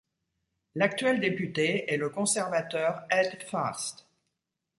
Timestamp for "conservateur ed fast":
2.09-4.07